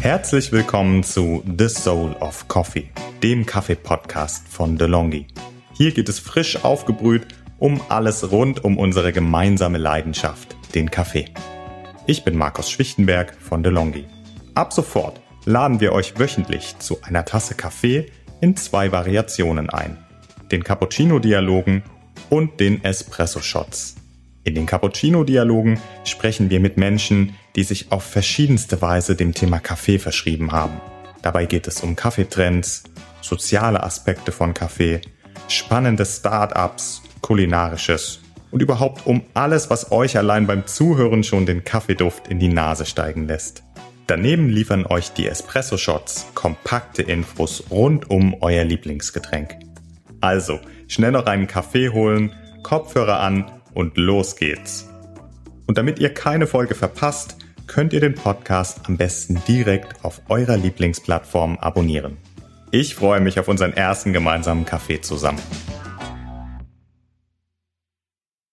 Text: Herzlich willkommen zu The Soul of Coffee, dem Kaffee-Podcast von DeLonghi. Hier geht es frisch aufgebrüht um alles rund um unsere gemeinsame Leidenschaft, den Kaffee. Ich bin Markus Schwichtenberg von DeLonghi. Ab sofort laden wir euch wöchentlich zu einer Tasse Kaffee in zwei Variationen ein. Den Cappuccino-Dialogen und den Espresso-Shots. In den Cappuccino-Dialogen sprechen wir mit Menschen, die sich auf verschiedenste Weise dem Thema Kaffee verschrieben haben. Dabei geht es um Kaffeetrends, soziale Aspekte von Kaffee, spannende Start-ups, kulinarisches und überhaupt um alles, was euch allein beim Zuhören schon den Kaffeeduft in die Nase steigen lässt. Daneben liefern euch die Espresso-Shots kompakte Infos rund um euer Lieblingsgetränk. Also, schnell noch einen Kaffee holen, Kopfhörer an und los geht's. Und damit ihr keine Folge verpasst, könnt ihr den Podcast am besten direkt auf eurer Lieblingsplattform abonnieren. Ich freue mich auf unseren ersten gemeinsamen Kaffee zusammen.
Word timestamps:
Herzlich 0.00 0.50
willkommen 0.50 1.02
zu 1.02 1.44
The 1.58 1.68
Soul 1.68 2.12
of 2.20 2.48
Coffee, 2.48 2.88
dem 3.22 3.44
Kaffee-Podcast 3.44 4.48
von 4.48 4.78
DeLonghi. 4.78 5.26
Hier 5.74 5.92
geht 5.92 6.08
es 6.08 6.18
frisch 6.18 6.64
aufgebrüht 6.64 7.26
um 7.58 7.82
alles 7.90 8.32
rund 8.32 8.64
um 8.64 8.78
unsere 8.78 9.12
gemeinsame 9.12 9.76
Leidenschaft, 9.76 10.56
den 10.74 10.90
Kaffee. 10.90 11.26
Ich 12.06 12.24
bin 12.24 12.34
Markus 12.34 12.70
Schwichtenberg 12.70 13.36
von 13.42 13.62
DeLonghi. 13.62 14.06
Ab 14.54 14.72
sofort 14.72 15.20
laden 15.44 15.80
wir 15.80 15.92
euch 15.92 16.18
wöchentlich 16.18 16.78
zu 16.78 17.02
einer 17.02 17.26
Tasse 17.26 17.54
Kaffee 17.54 18.06
in 18.40 18.56
zwei 18.56 18.92
Variationen 18.92 19.68
ein. 19.68 19.98
Den 20.50 20.64
Cappuccino-Dialogen 20.64 21.82
und 22.30 22.58
den 22.58 22.82
Espresso-Shots. 22.82 23.99
In 24.42 24.54
den 24.54 24.64
Cappuccino-Dialogen 24.64 25.78
sprechen 26.04 26.48
wir 26.48 26.60
mit 26.60 26.78
Menschen, 26.78 27.34
die 27.56 27.62
sich 27.62 27.92
auf 27.92 28.04
verschiedenste 28.04 28.80
Weise 28.80 29.14
dem 29.14 29.34
Thema 29.34 29.58
Kaffee 29.58 29.98
verschrieben 29.98 30.52
haben. 30.52 30.80
Dabei 31.20 31.44
geht 31.44 31.68
es 31.68 31.82
um 31.82 31.94
Kaffeetrends, 31.94 32.84
soziale 33.20 33.82
Aspekte 33.82 34.32
von 34.32 34.54
Kaffee, 34.54 35.02
spannende 35.48 36.06
Start-ups, 36.06 37.02
kulinarisches 37.20 38.20
und 38.50 38.62
überhaupt 38.62 39.06
um 39.06 39.22
alles, 39.34 39.68
was 39.68 39.92
euch 39.92 40.16
allein 40.16 40.46
beim 40.46 40.66
Zuhören 40.66 41.22
schon 41.22 41.44
den 41.44 41.64
Kaffeeduft 41.64 42.28
in 42.28 42.38
die 42.38 42.48
Nase 42.48 42.86
steigen 42.86 43.28
lässt. 43.28 43.62
Daneben 44.06 44.48
liefern 44.48 44.86
euch 44.86 45.12
die 45.12 45.28
Espresso-Shots 45.28 46.28
kompakte 46.34 47.02
Infos 47.02 47.64
rund 47.70 48.10
um 48.10 48.34
euer 48.40 48.64
Lieblingsgetränk. 48.64 49.56
Also, 50.20 50.58
schnell 50.88 51.12
noch 51.12 51.26
einen 51.26 51.46
Kaffee 51.46 51.90
holen, 51.90 52.34
Kopfhörer 52.62 53.20
an 53.20 53.59
und 53.74 53.96
los 53.96 54.36
geht's. 54.36 54.88
Und 55.66 55.78
damit 55.78 55.98
ihr 55.98 56.12
keine 56.12 56.46
Folge 56.46 56.74
verpasst, 56.74 57.36
könnt 57.66 57.92
ihr 57.92 58.00
den 58.00 58.14
Podcast 58.14 58.80
am 58.88 58.96
besten 58.96 59.40
direkt 59.46 60.04
auf 60.04 60.20
eurer 60.28 60.56
Lieblingsplattform 60.56 61.58
abonnieren. 61.58 62.16
Ich 62.72 62.94
freue 62.94 63.20
mich 63.20 63.38
auf 63.38 63.48
unseren 63.48 63.72
ersten 63.72 64.12
gemeinsamen 64.12 64.64
Kaffee 64.64 65.00
zusammen. 65.00 65.40